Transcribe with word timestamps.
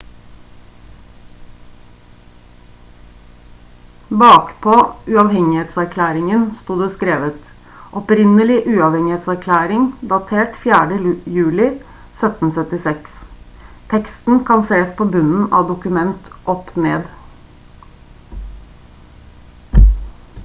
bakpå 4.21 4.77
uavhengighetserklæringen 5.17 6.47
sto 6.61 6.77
det 6.79 6.87
skrevet: 6.95 7.51
«opprinnelig 7.99 8.57
uavhengighetserklæring 8.77 9.83
datert 10.13 10.57
4. 10.63 10.97
juli 11.35 11.67
1776». 11.67 11.77
teksten 13.93 14.39
kan 14.51 14.63
sees 14.73 14.95
på 15.03 15.07
bunnen 15.17 15.45
av 15.59 15.67
dokumentet 15.73 16.33
opp 16.55 16.73
ned 16.87 19.85